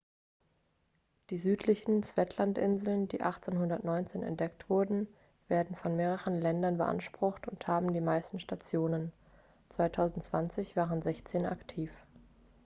[1.29, 5.07] die südlichen shetlandinseln die 1819 entdeckt wurden
[5.47, 9.13] werden von mehreren ländern beansprucht und haben die meisten stationen
[9.69, 11.91] 2020 waren sechzehn aktiv